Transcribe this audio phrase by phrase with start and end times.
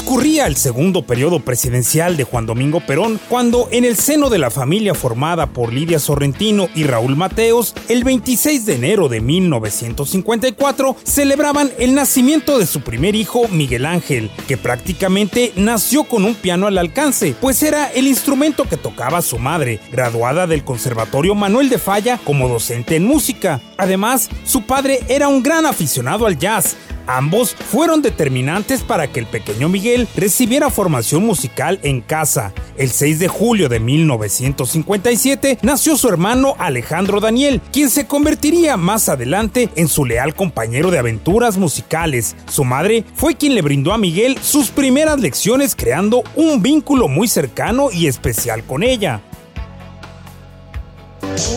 [0.00, 4.50] Transcurría el segundo periodo presidencial de Juan Domingo Perón cuando en el seno de la
[4.50, 11.70] familia formada por Lidia Sorrentino y Raúl Mateos, el 26 de enero de 1954 celebraban
[11.78, 16.78] el nacimiento de su primer hijo Miguel Ángel, que prácticamente nació con un piano al
[16.78, 22.18] alcance, pues era el instrumento que tocaba su madre, graduada del Conservatorio Manuel de Falla
[22.24, 23.60] como docente en música.
[23.76, 26.76] Además, su padre era un gran aficionado al jazz,
[27.10, 32.52] Ambos fueron determinantes para que el pequeño Miguel recibiera formación musical en casa.
[32.76, 39.08] El 6 de julio de 1957 nació su hermano Alejandro Daniel, quien se convertiría más
[39.08, 42.36] adelante en su leal compañero de aventuras musicales.
[42.48, 47.26] Su madre fue quien le brindó a Miguel sus primeras lecciones creando un vínculo muy
[47.26, 49.20] cercano y especial con ella.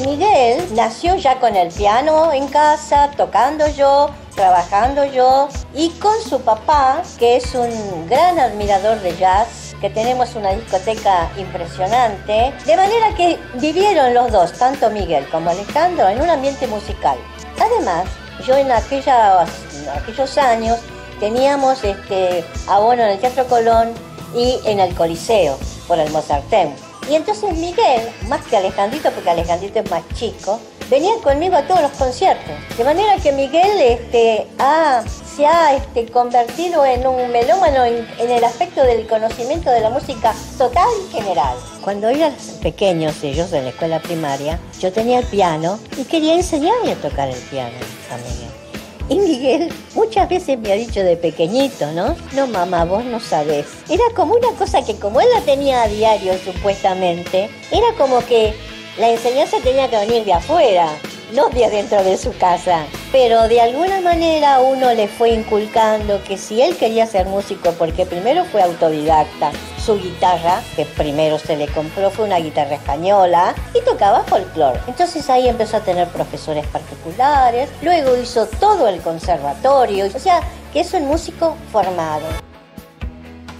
[0.05, 6.41] Miguel nació ya con el piano en casa, tocando yo, trabajando yo y con su
[6.41, 13.13] papá, que es un gran admirador de jazz, que tenemos una discoteca impresionante, de manera
[13.15, 17.17] que vivieron los dos, tanto Miguel como Alejandro, en un ambiente musical.
[17.59, 18.05] Además,
[18.45, 20.79] yo en aquellas- en aquellos años
[21.19, 23.93] teníamos este, abono en el Teatro Colón
[24.35, 25.57] y en el Coliseo,
[25.87, 26.73] por el Mozarteum.
[27.09, 30.59] Y entonces Miguel, más que Alejandrito, porque Alejandrito es más chico,
[30.89, 32.53] venía conmigo a todos los conciertos.
[32.77, 35.03] De manera que Miguel este, ha-
[35.35, 40.33] se ha este, convertido en un melómano en, el aspecto del conocimiento de la música
[40.57, 41.57] total y general.
[41.83, 46.93] Cuando eran pequeños ellos en la escuela primaria, yo tenía el piano y quería enseñarle
[46.93, 47.75] a tocar el piano
[48.11, 48.62] a Miguel.
[49.09, 52.15] Y Miguel muchas veces me ha dicho de pequeñito, ¿no?
[52.33, 53.65] No, mamá, vos no sabés.
[53.89, 58.53] Era como una cosa que como él la tenía a diario, supuestamente, era como que
[58.97, 60.87] la enseñanza tenía que venir de afuera,
[61.33, 62.85] no de adentro de su casa.
[63.11, 68.05] Pero de alguna manera uno le fue inculcando que si él quería ser músico, porque
[68.05, 69.51] primero fue autodidacta,
[69.83, 74.79] su guitarra, que primero se le compró, fue una guitarra española y tocaba folclore.
[74.87, 80.81] Entonces ahí empezó a tener profesores particulares, luego hizo todo el conservatorio, o sea, que
[80.81, 82.52] es un músico formado.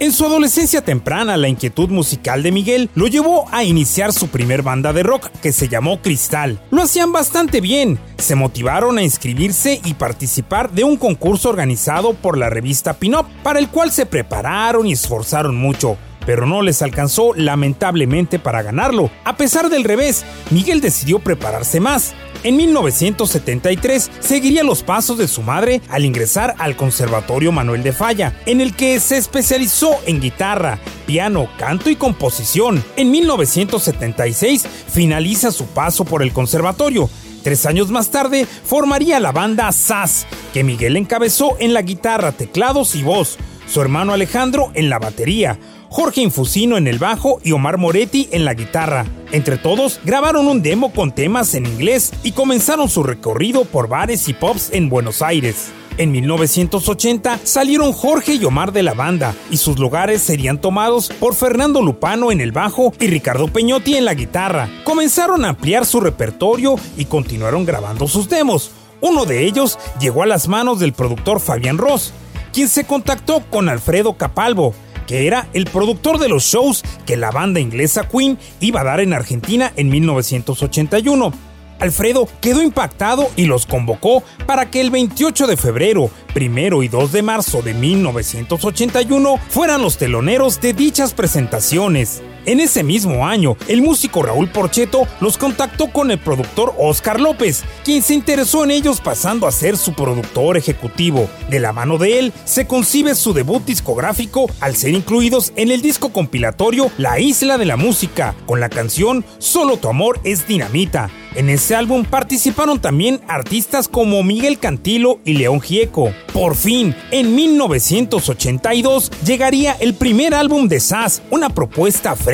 [0.00, 4.62] En su adolescencia temprana, la inquietud musical de Miguel lo llevó a iniciar su primer
[4.62, 6.60] banda de rock que se llamó Cristal.
[6.72, 12.36] Lo hacían bastante bien, se motivaron a inscribirse y participar de un concurso organizado por
[12.36, 15.96] la revista Pinop, para el cual se prepararon y esforzaron mucho.
[16.26, 19.10] Pero no les alcanzó lamentablemente para ganarlo.
[19.24, 22.14] A pesar del revés, Miguel decidió prepararse más.
[22.44, 28.38] En 1973 seguiría los pasos de su madre al ingresar al Conservatorio Manuel de Falla,
[28.44, 32.84] en el que se especializó en guitarra, piano, canto y composición.
[32.96, 37.08] En 1976 finaliza su paso por el conservatorio.
[37.42, 42.94] Tres años más tarde formaría la banda SAS, que Miguel encabezó en la guitarra, teclados
[42.94, 45.58] y voz, su hermano Alejandro en la batería,
[45.94, 49.06] Jorge Infusino en el bajo y Omar Moretti en la guitarra.
[49.30, 54.28] Entre todos grabaron un demo con temas en inglés y comenzaron su recorrido por bares
[54.28, 55.70] y pubs en Buenos Aires.
[55.96, 61.36] En 1980 salieron Jorge y Omar de la banda y sus lugares serían tomados por
[61.36, 64.68] Fernando Lupano en el bajo y Ricardo Peñotti en la guitarra.
[64.82, 68.72] Comenzaron a ampliar su repertorio y continuaron grabando sus demos.
[69.00, 72.12] Uno de ellos llegó a las manos del productor Fabián Ross,
[72.52, 74.74] quien se contactó con Alfredo Capalvo,
[75.06, 79.00] que era el productor de los shows que la banda inglesa Queen iba a dar
[79.00, 81.32] en Argentina en 1981.
[81.80, 87.12] Alfredo quedó impactado y los convocó para que el 28 de febrero, primero y 2
[87.12, 92.22] de marzo de 1981 fueran los teloneros de dichas presentaciones.
[92.46, 97.64] En ese mismo año, el músico Raúl Porcheto los contactó con el productor Oscar López,
[97.84, 101.26] quien se interesó en ellos pasando a ser su productor ejecutivo.
[101.48, 105.80] De la mano de él, se concibe su debut discográfico al ser incluidos en el
[105.80, 111.10] disco compilatorio La Isla de la Música, con la canción Solo tu amor es dinamita.
[111.34, 116.12] En ese álbum participaron también artistas como Miguel Cantilo y León Gieco.
[116.32, 122.33] Por fin, en 1982 llegaría el primer álbum de Sass, una propuesta fresca,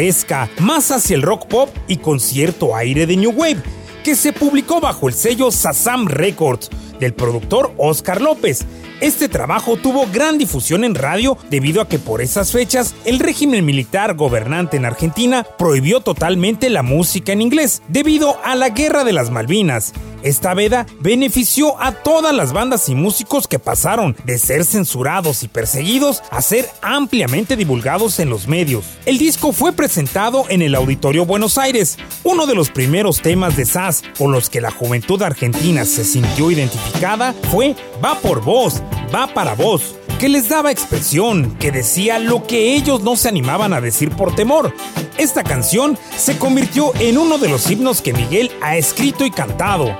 [0.60, 3.62] más hacia el rock pop y con cierto aire de New Wave,
[4.02, 6.70] que se publicó bajo el sello Sasam Records.
[7.00, 8.66] del productor Oscar López.
[9.00, 13.64] Este trabajo tuvo gran difusión en radio debido a que por esas fechas el régimen
[13.64, 19.14] militar gobernante en Argentina prohibió totalmente la música en inglés debido a la guerra de
[19.14, 19.94] las Malvinas.
[20.22, 25.48] Esta veda benefició a todas las bandas y músicos que pasaron de ser censurados y
[25.48, 28.84] perseguidos a ser ampliamente divulgados en los medios.
[29.06, 33.64] El disco fue presentado en el Auditorio Buenos Aires, uno de los primeros temas de
[33.64, 38.82] SAS con los que la juventud argentina se sintió identificada fue Va por vos,
[39.14, 43.72] va para vos, que les daba expresión, que decía lo que ellos no se animaban
[43.72, 44.74] a decir por temor.
[45.16, 49.96] Esta canción se convirtió en uno de los himnos que Miguel ha escrito y cantado.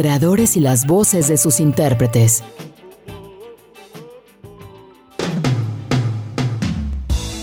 [0.00, 2.42] Creadores y las voces de sus intérpretes.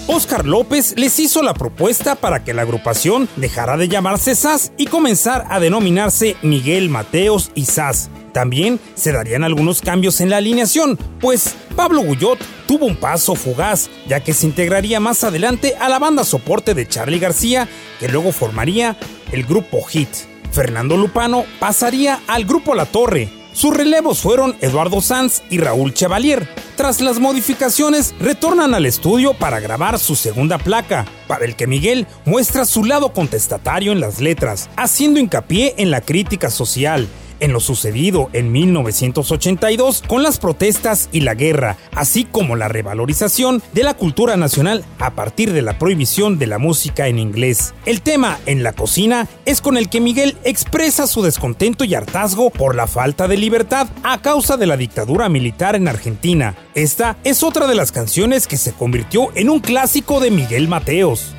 [0.08, 4.88] Oscar López les hizo la propuesta para que la agrupación dejara de llamarse SAS y
[4.88, 8.10] comenzar a denominarse Miguel Mateos y SAS.
[8.34, 13.92] También se darían algunos cambios en la alineación, pues Pablo Guyot tuvo un paso fugaz,
[14.08, 18.32] ya que se integraría más adelante a la banda soporte de Charlie García, que luego
[18.32, 18.98] formaría
[19.32, 20.10] el grupo Hit.
[20.52, 23.30] Fernando Lupano pasaría al grupo La Torre.
[23.54, 26.48] Sus relevos fueron Eduardo Sanz y Raúl Chevalier.
[26.76, 32.06] Tras las modificaciones, retornan al estudio para grabar su segunda placa, para el que Miguel
[32.26, 37.08] muestra su lado contestatario en las letras, haciendo hincapié en la crítica social
[37.40, 43.62] en lo sucedido en 1982 con las protestas y la guerra, así como la revalorización
[43.74, 47.74] de la cultura nacional a partir de la prohibición de la música en inglés.
[47.86, 52.50] El tema en la cocina es con el que Miguel expresa su descontento y hartazgo
[52.50, 56.56] por la falta de libertad a causa de la dictadura militar en Argentina.
[56.76, 61.37] Esta es otra de las canciones que se convirtió en un clásico de Miguel Mateos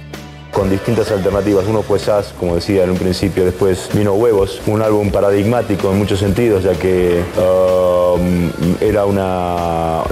[0.59, 1.67] con distintas alternativas.
[1.69, 5.99] Uno fue SAS, como decía en un principio, después vino Huevos, un álbum paradigmático en
[5.99, 8.51] muchos sentidos, ya que um,
[8.81, 10.03] era una...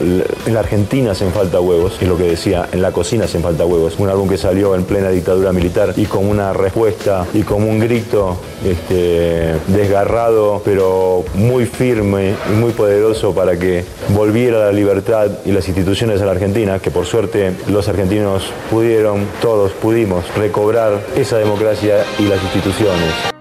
[0.47, 3.67] En la Argentina hacen falta huevos, es lo que decía, en la cocina hacen falta
[3.67, 3.99] huevos.
[3.99, 7.81] Un álbum que salió en plena dictadura militar y con una respuesta y con un
[7.81, 15.50] grito este, desgarrado, pero muy firme y muy poderoso para que volviera la libertad y
[15.50, 21.38] las instituciones a la Argentina, que por suerte los argentinos pudieron, todos pudimos recobrar esa
[21.38, 23.36] democracia y las instituciones.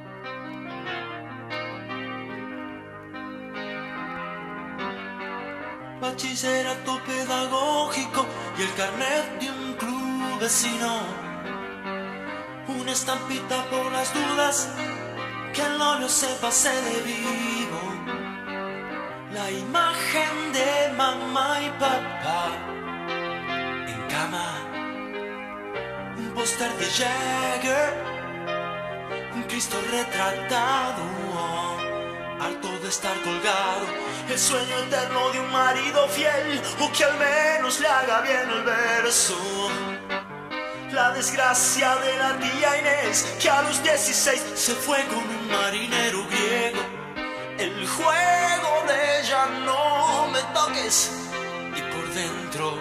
[34.36, 38.64] El sueño eterno de un marido fiel, o que al menos le haga bien el
[38.64, 39.38] verso.
[40.92, 46.28] La desgracia de la tía Inés, que a los 16 se fue con un marinero
[46.28, 46.82] griego.
[47.58, 51.12] El juego de ella no me toques,
[51.78, 52.78] y por dentro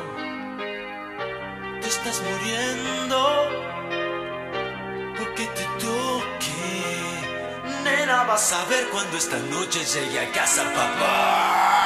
[1.86, 3.48] estás muriendo
[5.16, 6.23] porque te toque.
[7.84, 11.83] Nena, vas a ver cuando esta noche llegue a casa, papá.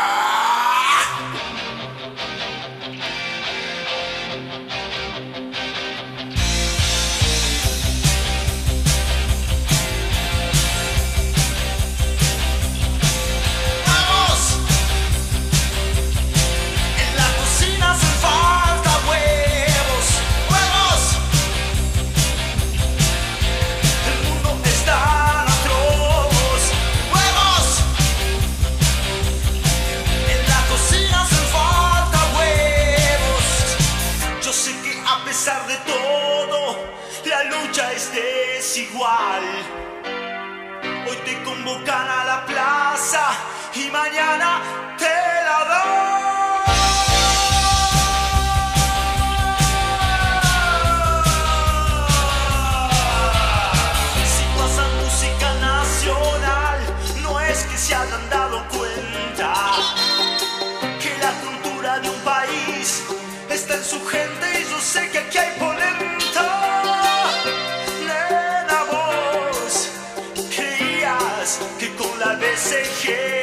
[41.89, 43.31] Te convocan a la plaza
[43.75, 44.61] y mañana
[44.99, 45.05] te
[45.47, 46.69] la doy.
[54.25, 56.79] Si pasa música nacional,
[57.23, 59.55] no es que se hayan dado cuenta
[61.01, 63.05] que la cultura de un país
[63.51, 66.28] está en su gente y yo sé que aquí hay La
[72.69, 73.38] say yeah.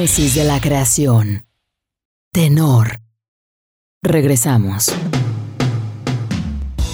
[0.00, 1.44] De la creación.
[2.32, 3.02] Tenor.
[4.02, 4.90] Regresamos.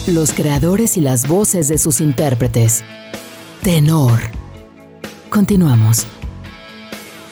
[0.09, 2.83] Los creadores y las voces de sus intérpretes.
[3.63, 4.19] Tenor.
[5.31, 6.05] Continuamos.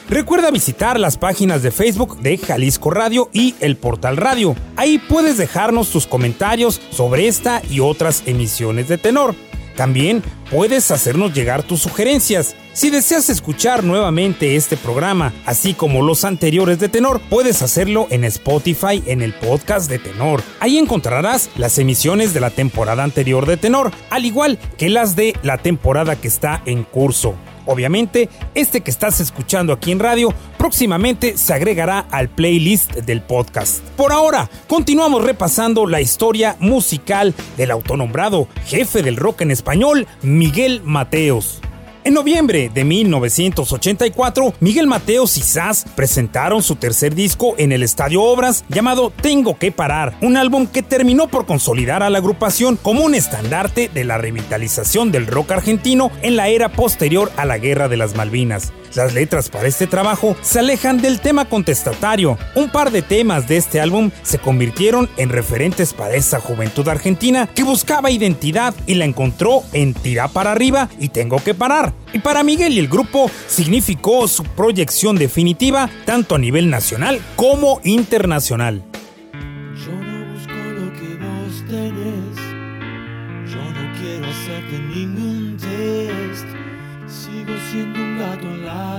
[0.08, 4.54] Recuerda visitar las páginas de Facebook de Jalisco Radio y el portal Radio.
[4.76, 9.34] Ahí puedes dejarnos tus comentarios sobre esta y otras emisiones de tenor.
[9.76, 12.54] También puedes hacernos llegar tus sugerencias.
[12.74, 18.24] Si deseas escuchar nuevamente este programa, así como los anteriores de Tenor, puedes hacerlo en
[18.24, 20.42] Spotify en el podcast de Tenor.
[20.58, 25.36] Ahí encontrarás las emisiones de la temporada anterior de Tenor, al igual que las de
[25.44, 27.36] la temporada que está en curso.
[27.64, 33.84] Obviamente, este que estás escuchando aquí en radio próximamente se agregará al playlist del podcast.
[33.96, 40.82] Por ahora, continuamos repasando la historia musical del autonombrado jefe del rock en español, Miguel
[40.84, 41.60] Mateos.
[42.06, 48.22] En noviembre de 1984, Miguel Mateos y Sass presentaron su tercer disco en el Estadio
[48.22, 53.06] Obras llamado Tengo que parar, un álbum que terminó por consolidar a la agrupación como
[53.06, 57.88] un estandarte de la revitalización del rock argentino en la era posterior a la Guerra
[57.88, 58.74] de las Malvinas.
[58.94, 62.38] Las letras para este trabajo se alejan del tema contestatario.
[62.54, 67.48] Un par de temas de este álbum se convirtieron en referentes para esa juventud argentina
[67.52, 71.92] que buscaba identidad y la encontró en Tira para arriba y Tengo que parar.
[72.12, 77.80] Y para Miguel y el grupo significó su proyección definitiva tanto a nivel nacional como
[77.82, 78.84] internacional.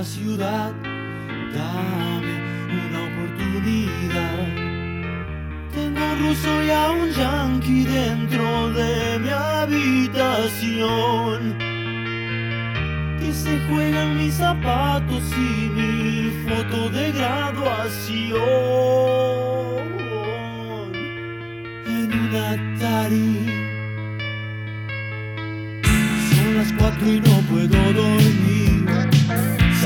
[0.06, 0.72] Ciudad.
[1.52, 2.34] Dame
[2.86, 4.46] una oportunidad.
[5.74, 10.78] Tengo ruso y a un yankee dentro de mi habitación.
[13.18, 18.36] Que se juegan mis zapatos y mi foto de graduación
[21.86, 23.34] en un Atari.
[26.30, 28.65] Son las cuatro y no puedo dormir.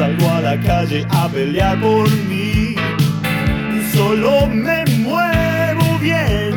[0.01, 2.75] Salgo a la calle a pelear por mí.
[3.93, 6.50] Solo me muevo bien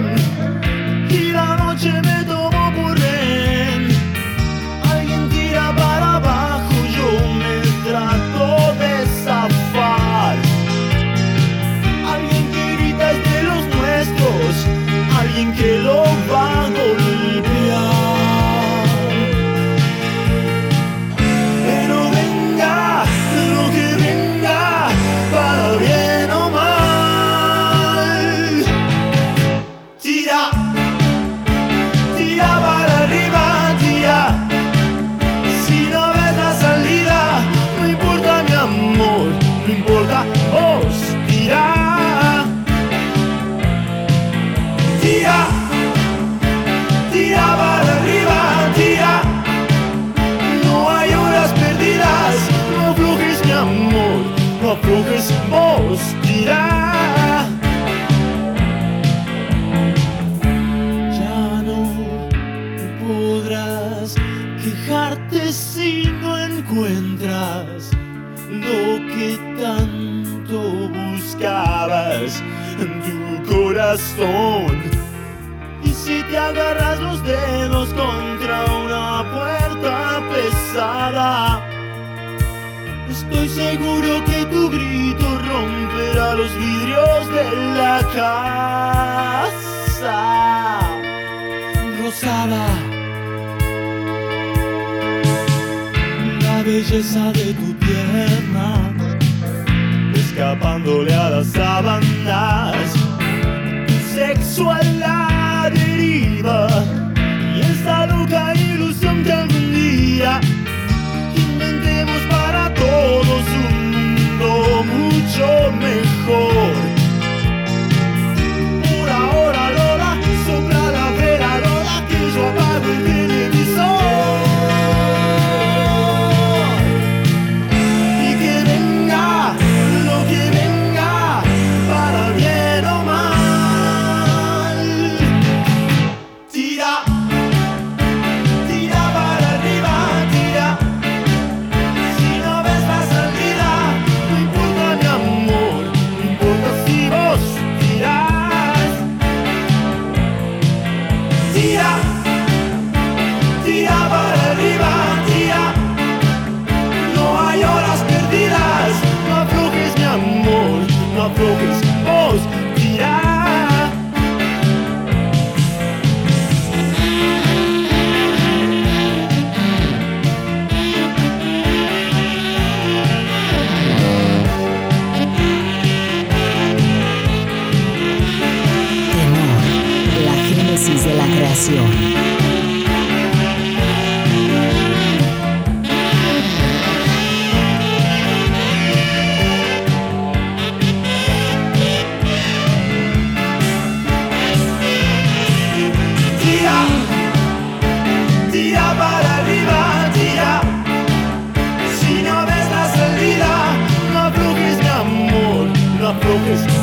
[206.21, 206.82] focus.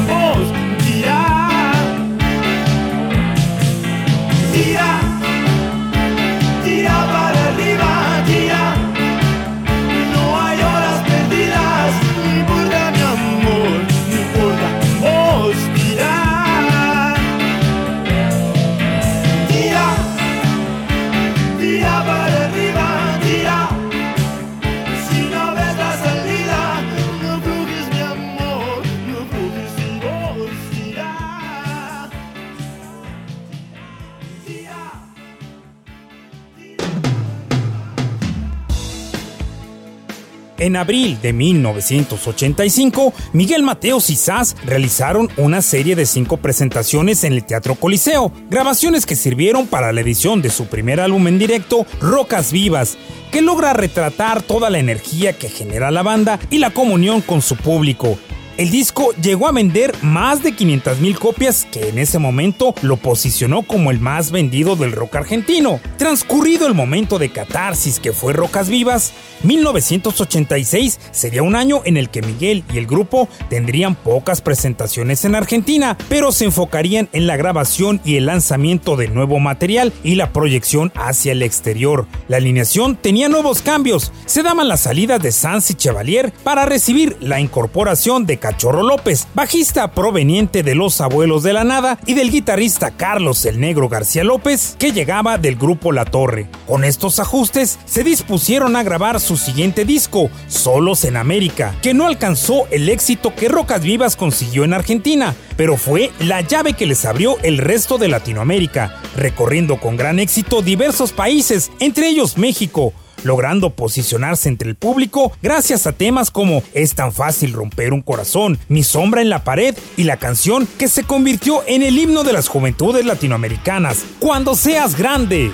[40.70, 47.32] En abril de 1985, Miguel Mateos y Sass realizaron una serie de cinco presentaciones en
[47.32, 51.86] el Teatro Coliseo, grabaciones que sirvieron para la edición de su primer álbum en directo,
[52.00, 52.98] Rocas Vivas,
[53.32, 57.56] que logra retratar toda la energía que genera la banda y la comunión con su
[57.56, 58.16] público.
[58.60, 63.62] El disco llegó a vender más de 500.000 copias que en ese momento lo posicionó
[63.62, 65.80] como el más vendido del rock argentino.
[65.96, 72.10] Transcurrido el momento de catarsis que fue Rocas Vivas, 1986 sería un año en el
[72.10, 77.38] que Miguel y el grupo tendrían pocas presentaciones en Argentina, pero se enfocarían en la
[77.38, 82.06] grabación y el lanzamiento de nuevo material y la proyección hacia el exterior.
[82.28, 87.16] La alineación tenía nuevos cambios, se daban las salidas de Sanz y Chevalier para recibir
[87.20, 92.30] la incorporación de Chorro López, bajista proveniente de Los Abuelos de la Nada y del
[92.30, 96.48] guitarrista Carlos el Negro García López, que llegaba del grupo La Torre.
[96.66, 102.06] Con estos ajustes, se dispusieron a grabar su siguiente disco, Solos en América, que no
[102.06, 107.04] alcanzó el éxito que Rocas Vivas consiguió en Argentina, pero fue la llave que les
[107.04, 112.92] abrió el resto de Latinoamérica, recorriendo con gran éxito diversos países, entre ellos México,
[113.24, 118.58] logrando posicionarse entre el público gracias a temas como Es tan fácil romper un corazón,
[118.68, 122.32] Mi sombra en la pared y la canción que se convirtió en el himno de
[122.32, 125.50] las juventudes latinoamericanas, Cuando seas grande.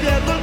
[0.00, 0.37] Pero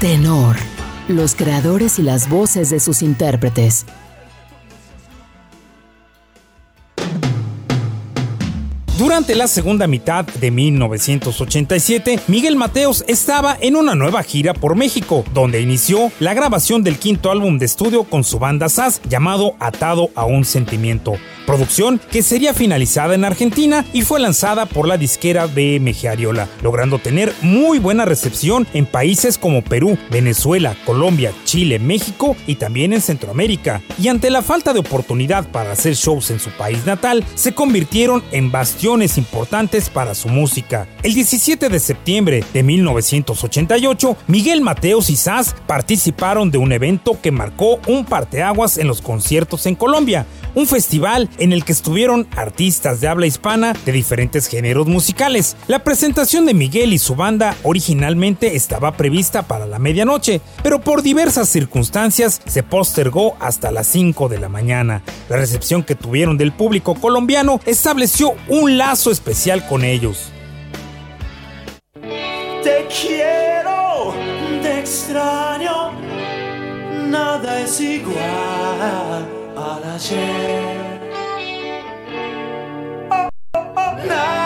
[0.00, 0.56] Tenor,
[1.08, 3.86] los creadores y las voces de sus intérpretes.
[9.14, 15.24] Durante la segunda mitad de 1987, Miguel Mateos estaba en una nueva gira por México,
[15.32, 20.10] donde inició la grabación del quinto álbum de estudio con su banda SAS llamado Atado
[20.16, 21.12] a un Sentimiento,
[21.46, 26.98] producción que sería finalizada en Argentina y fue lanzada por la disquera BMG Ariola, logrando
[26.98, 33.00] tener muy buena recepción en países como Perú, Venezuela, Colombia, Chile, México y también en
[33.00, 33.80] Centroamérica.
[33.96, 38.24] Y ante la falta de oportunidad para hacer shows en su país natal, se convirtieron
[38.32, 40.86] en bastiones importantes para su música.
[41.02, 47.30] El 17 de septiembre de 1988, Miguel Mateos y Sass participaron de un evento que
[47.30, 53.00] marcó un parteaguas en los conciertos en Colombia, un festival en el que estuvieron artistas
[53.00, 55.56] de habla hispana de diferentes géneros musicales.
[55.66, 61.02] La presentación de Miguel y su banda originalmente estaba prevista para la medianoche, pero por
[61.02, 65.02] diversas circunstancias se postergó hasta las 5 de la mañana.
[65.28, 70.30] La recepción que tuvieron del público colombiano estableció un especial con ellos.
[72.62, 74.14] Te quiero,
[74.62, 75.92] te extraño,
[77.08, 79.26] nada es igual
[79.56, 81.00] al ayer.
[83.10, 84.43] Oh, oh, oh, nada,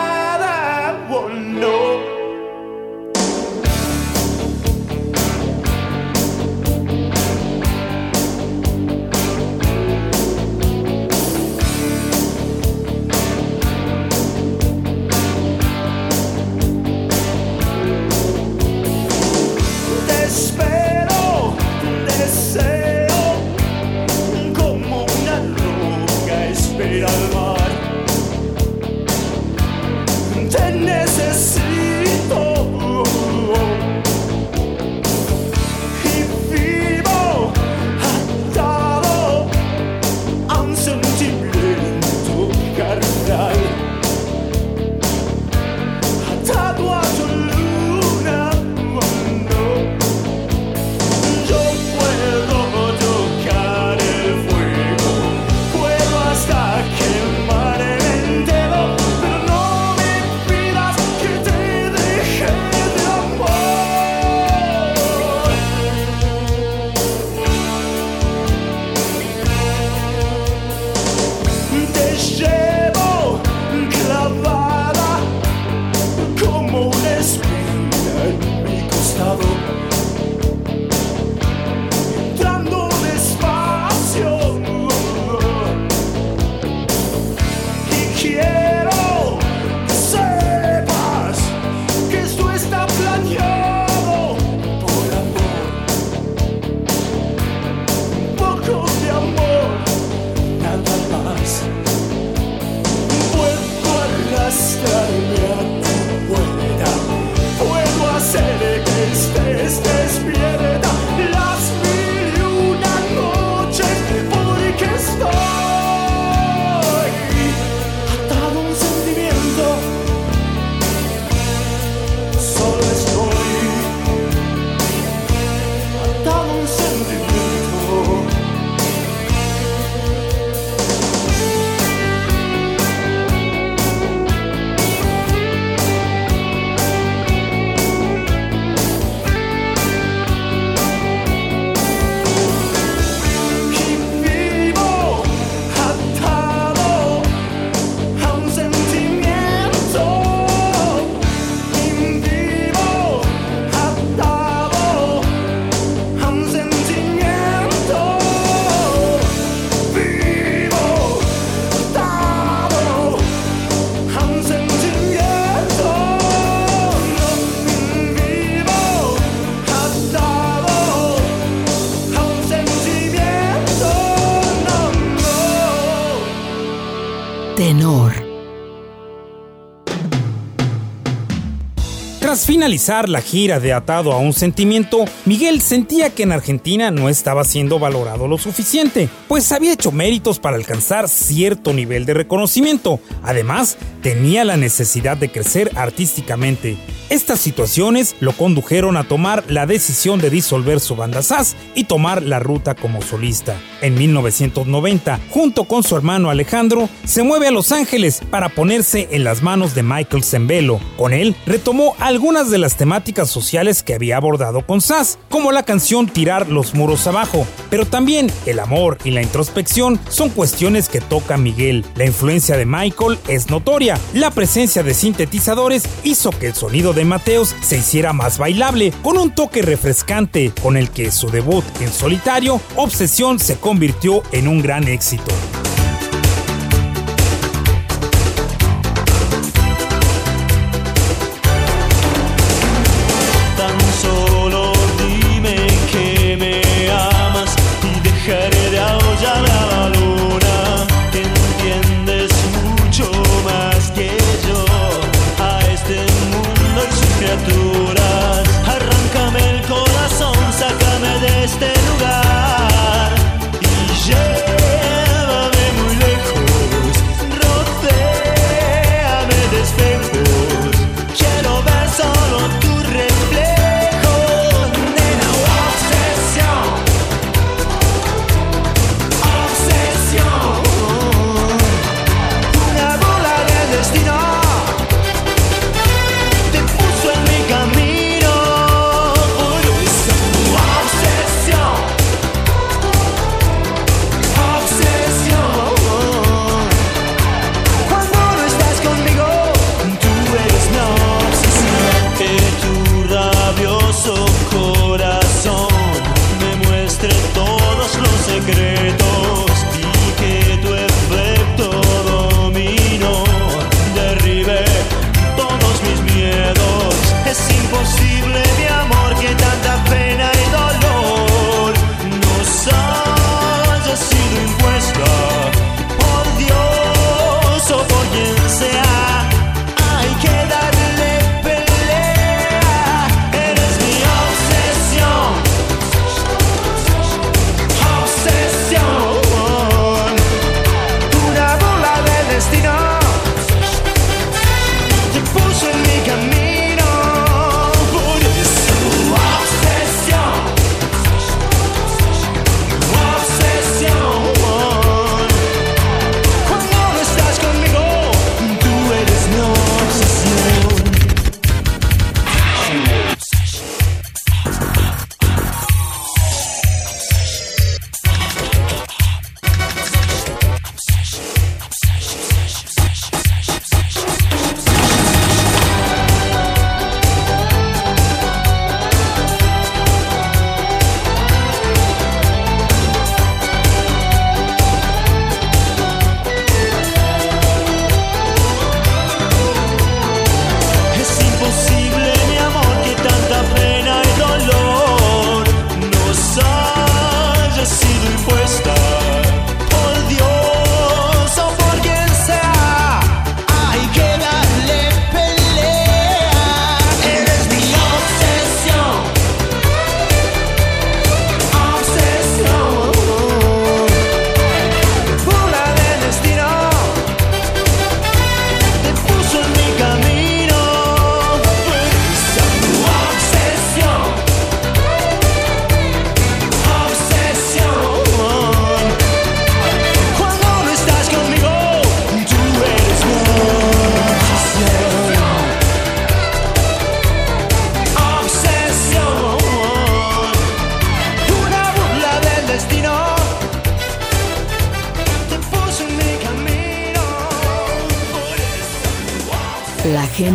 [182.69, 187.43] finalizar la gira de Atado a un Sentimiento, Miguel sentía que en Argentina no estaba
[187.43, 192.99] siendo valorado lo suficiente, pues había hecho méritos para alcanzar cierto nivel de reconocimiento.
[193.23, 196.77] Además, tenía la necesidad de crecer artísticamente.
[197.09, 202.21] Estas situaciones lo condujeron a tomar la decisión de disolver su banda SAS y tomar
[202.21, 203.55] la ruta como solista.
[203.81, 209.23] En 1990, junto con su hermano Alejandro, se mueve a Los Ángeles para ponerse en
[209.23, 210.79] las manos de Michael Zembelo.
[210.97, 215.63] Con él retomó algunas de las temáticas sociales que había abordado con SAS, como la
[215.63, 221.01] canción Tirar los muros abajo, pero también el amor y la introspección son cuestiones que
[221.01, 221.85] toca Miguel.
[221.95, 223.88] La influencia de Michael es notoria.
[224.13, 229.17] La presencia de sintetizadores hizo que el sonido de Mateos se hiciera más bailable, con
[229.17, 234.61] un toque refrescante con el que su debut en solitario, Obsesión, se convirtió en un
[234.61, 235.33] gran éxito.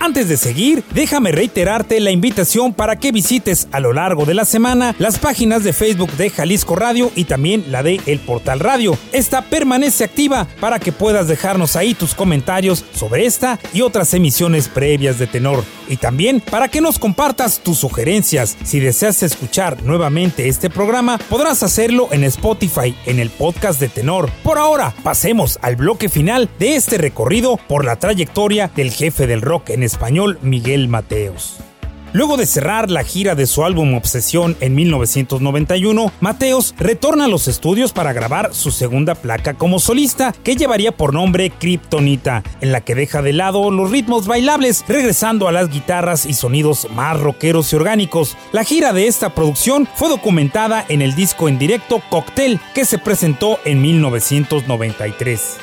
[0.00, 4.44] Antes de seguir, déjame reiterarte la invitación para que visites a lo largo de la
[4.44, 8.96] semana las páginas de Facebook de Jalisco Radio y también la de El Portal Radio.
[9.12, 14.68] Esta permanece activa para que puedas dejarnos ahí tus comentarios sobre esta y otras emisiones
[14.68, 15.64] previas de Tenor.
[15.88, 18.56] Y también para que nos compartas tus sugerencias.
[18.62, 24.30] Si deseas escuchar nuevamente este programa, podrás hacerlo en Spotify, en el podcast de Tenor.
[24.44, 29.40] Por ahora, pasemos al bloque final de este recorrido por la trayectoria del jefe del
[29.40, 29.97] rock en español,
[30.42, 31.58] Miguel Mateos.
[32.14, 37.48] Luego de cerrar la gira de su álbum Obsesión en 1991, Mateos retorna a los
[37.48, 42.80] estudios para grabar su segunda placa como solista, que llevaría por nombre Kryptonita, en la
[42.80, 47.70] que deja de lado los ritmos bailables, regresando a las guitarras y sonidos más rockeros
[47.72, 48.38] y orgánicos.
[48.52, 52.96] La gira de esta producción fue documentada en el disco en directo Cocktail, que se
[52.96, 55.58] presentó en 1993.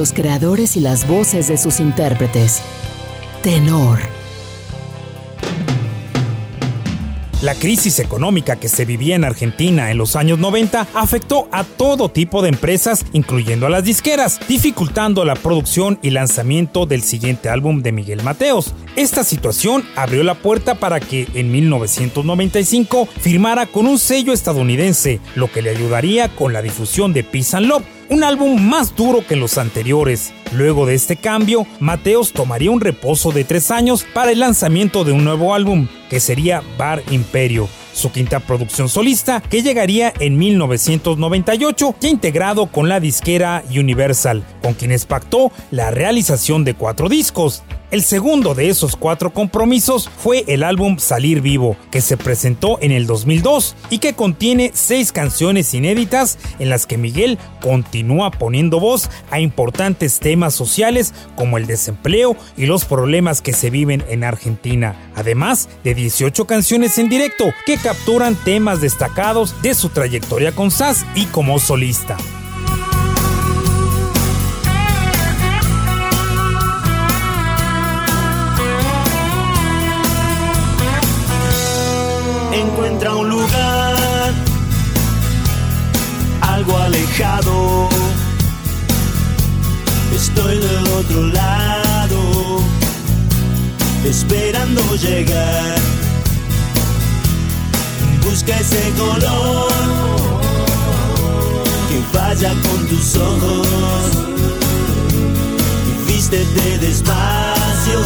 [0.00, 2.62] Los creadores y las voces de sus intérpretes.
[3.42, 3.98] Tenor.
[7.42, 12.08] La crisis económica que se vivía en Argentina en los años 90 afectó a todo
[12.08, 17.82] tipo de empresas, incluyendo a las disqueras, dificultando la producción y lanzamiento del siguiente álbum
[17.82, 18.72] de Miguel Mateos.
[18.96, 25.52] Esta situación abrió la puerta para que en 1995 firmara con un sello estadounidense, lo
[25.52, 29.36] que le ayudaría con la difusión de Peace and Love, un álbum más duro que
[29.36, 30.34] los anteriores.
[30.52, 35.12] Luego de este cambio, Mateos tomaría un reposo de tres años para el lanzamiento de
[35.12, 41.96] un nuevo álbum, que sería Bar Imperio su quinta producción solista, que llegaría en 1998,
[42.00, 47.62] ya integrado con la disquera Universal, con quienes pactó la realización de cuatro discos.
[47.90, 52.92] El segundo de esos cuatro compromisos fue el álbum Salir Vivo, que se presentó en
[52.92, 59.10] el 2002 y que contiene seis canciones inéditas en las que Miguel continúa poniendo voz
[59.32, 64.94] a importantes temas sociales como el desempleo y los problemas que se viven en Argentina,
[65.16, 71.04] además de 18 canciones en directo que capturan temas destacados de su trayectoria con SAS
[71.16, 72.16] y como solista.
[86.70, 87.88] Algo alejado.
[90.14, 92.60] Estoy del otro lado,
[94.04, 95.76] esperando llegar.
[98.22, 99.72] Busca ese color
[101.88, 103.66] que vaya con tus ojos.
[106.06, 108.00] Vístete despacio,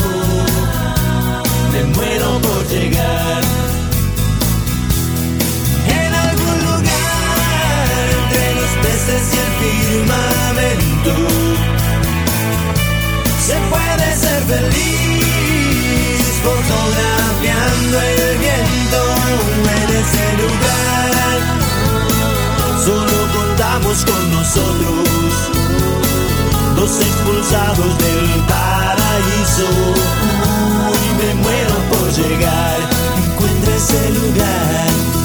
[1.72, 3.42] me muero por llegar.
[9.06, 11.12] Y el firmamento.
[13.46, 19.00] Se puede ser feliz fotografiando el viento
[19.76, 21.36] en ese lugar.
[22.82, 25.50] Solo contamos con nosotros,
[26.76, 29.68] dos expulsados del paraíso.
[30.94, 32.78] Y me muero por llegar,
[33.18, 35.23] encuentre ese lugar.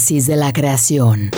[0.00, 1.30] De la creación.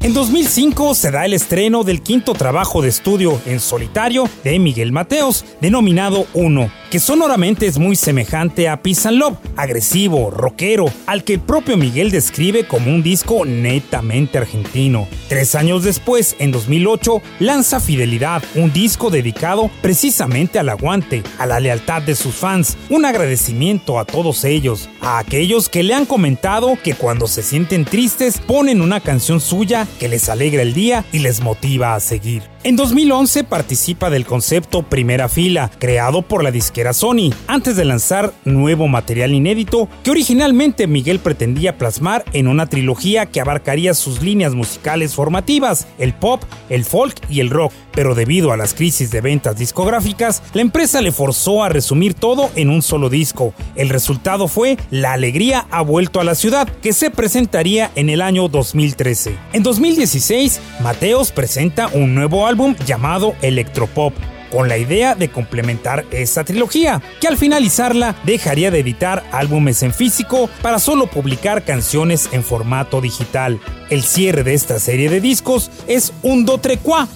[0.00, 4.92] En 2005 se da el estreno del quinto trabajo de estudio en solitario de Miguel
[4.92, 11.34] Mateos, denominado Uno, que sonoramente es muy semejante a Peace Love, agresivo, rockero, al que
[11.34, 15.06] el propio Miguel describe como un disco netamente argentino.
[15.28, 21.60] Tres años después, en 2008, lanza Fidelidad, un disco dedicado precisamente al aguante, a la
[21.60, 26.78] lealtad de sus fans, un agradecimiento a todos ellos, a aquellos que le han comentado
[26.82, 31.20] que cuando se sienten tristes ponen una canción suya que les alegra el día y
[31.20, 32.42] les motiva a seguir.
[32.64, 38.34] En 2011 participa del concepto Primera Fila, creado por la disquera Sony, antes de lanzar
[38.44, 44.54] nuevo material inédito que originalmente Miguel pretendía plasmar en una trilogía que abarcaría sus líneas
[44.54, 49.20] musicales formativas, el pop, el folk y el rock, pero debido a las crisis de
[49.20, 53.54] ventas discográficas, la empresa le forzó a resumir todo en un solo disco.
[53.74, 58.22] El resultado fue La Alegría ha vuelto a la ciudad, que se presentaría en el
[58.22, 59.36] año 2013.
[59.52, 64.14] En 2016, Mateos presenta un nuevo álbum llamado Electropop,
[64.52, 69.92] con la idea de complementar esta trilogía, que al finalizarla dejaría de editar álbumes en
[69.92, 73.58] físico para solo publicar canciones en formato digital.
[73.90, 76.60] El cierre de esta serie de discos es un Do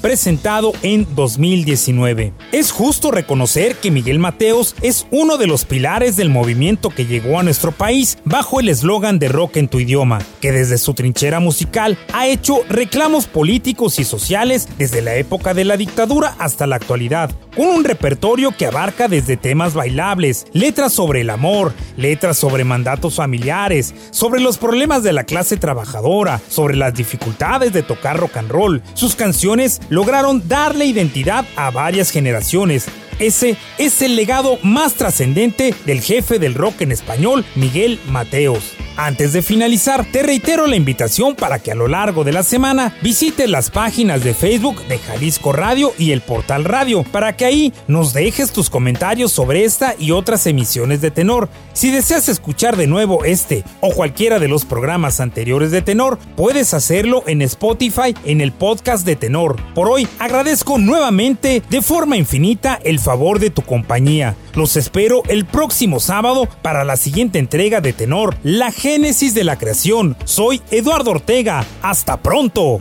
[0.01, 2.33] presentado en 2019.
[2.51, 7.39] Es justo reconocer que Miguel Mateos es uno de los pilares del movimiento que llegó
[7.39, 11.41] a nuestro país bajo el eslogan de rock en tu idioma, que desde su trinchera
[11.41, 16.77] musical ha hecho reclamos políticos y sociales desde la época de la dictadura hasta la
[16.77, 22.65] actualidad, con un repertorio que abarca desde temas bailables, letras sobre el amor, letras sobre
[22.65, 28.51] mandatos familiares, sobre los problemas de la clase trabajadora, las dificultades de tocar rock and
[28.51, 28.83] roll.
[28.95, 32.87] Sus canciones lograron darle identidad a varias generaciones,
[33.19, 38.73] ese es el legado más trascendente del jefe del rock en español, Miguel Mateos.
[38.97, 42.95] Antes de finalizar, te reitero la invitación para que a lo largo de la semana
[43.03, 47.73] visites las páginas de Facebook de Jalisco Radio y el portal Radio, para que ahí
[47.89, 51.49] nos dejes tus comentarios sobre esta y otras emisiones de Tenor.
[51.73, 56.75] Si deseas escuchar de nuevo este o cualquiera de los programas anteriores de Tenor, puedes
[56.75, 59.57] hacerlo en Spotify en el podcast de Tenor.
[59.75, 64.37] Por hoy agradezco nuevamente de forma infinita el favor de tu compañía.
[64.55, 69.57] Los espero el próximo sábado para la siguiente entrega de Tenor, la génesis de la
[69.57, 70.17] creación.
[70.25, 71.65] Soy Eduardo Ortega.
[71.81, 72.79] Hasta pronto.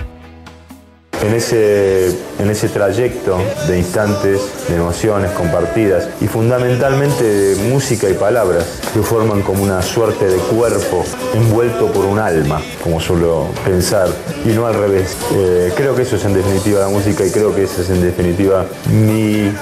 [1.24, 2.08] En ese,
[2.40, 9.02] en ese trayecto de instantes, de emociones compartidas y fundamentalmente de música y palabras que
[9.02, 11.06] forman como una suerte de cuerpo
[11.36, 14.10] envuelto por un alma, como suelo pensar,
[14.46, 15.16] y no al revés.
[15.34, 18.02] Eh, creo que eso es en definitiva la música y creo que ese es en
[18.02, 19.54] definitiva mi eh,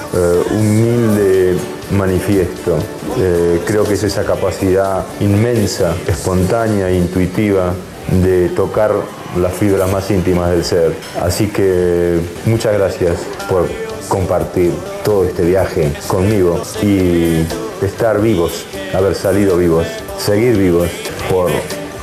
[0.52, 1.56] humilde
[1.90, 2.78] manifiesto.
[3.18, 7.74] Eh, creo que es esa capacidad inmensa, espontánea e intuitiva
[8.10, 8.92] de tocar
[9.36, 10.94] las fibras más íntimas del ser.
[11.22, 13.68] Así que muchas gracias por
[14.08, 14.72] compartir
[15.04, 17.46] todo este viaje conmigo y
[17.84, 19.86] estar vivos, haber salido vivos,
[20.18, 20.88] seguir vivos
[21.30, 21.50] por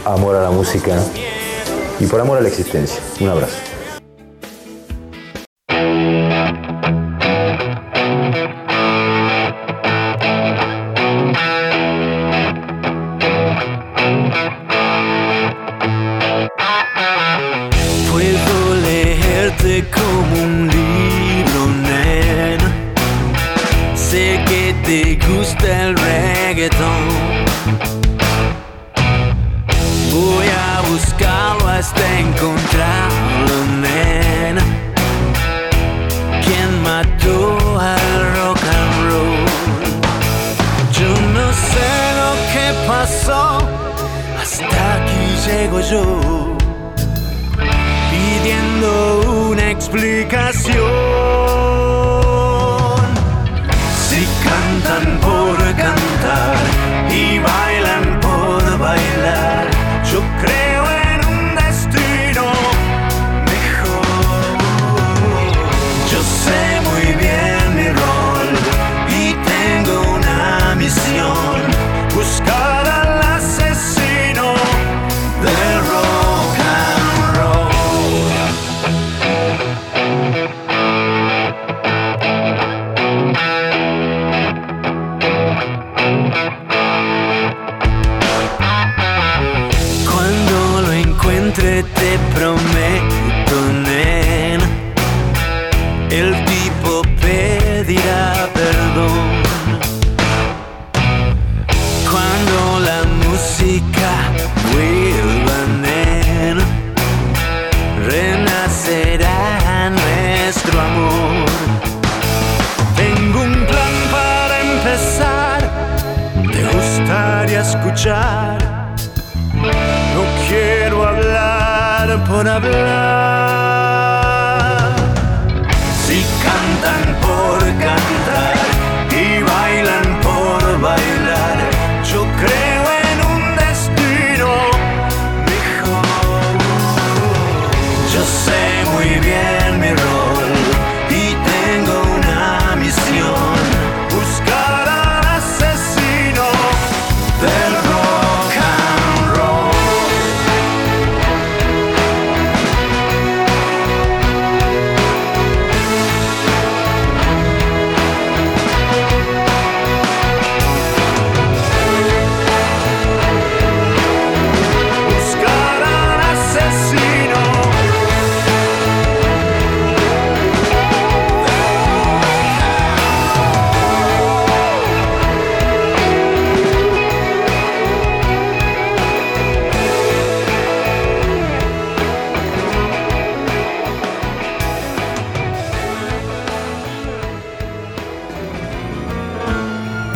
[0.05, 0.97] amor a la música
[1.99, 2.99] y por amor a la existencia.
[3.19, 3.76] Un abrazo.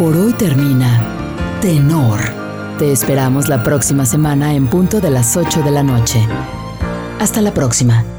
[0.01, 0.99] Por hoy termina
[1.61, 2.21] Tenor.
[2.79, 6.27] Te esperamos la próxima semana en punto de las 8 de la noche.
[7.19, 8.10] Hasta la próxima.